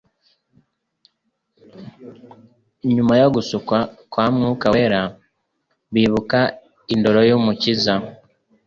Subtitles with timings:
[2.93, 3.77] Nyuma yo gusukwa
[4.11, 5.01] kwa Mwuka Wera,
[5.93, 6.39] bibuka
[6.93, 7.93] indoro y’Umukiza,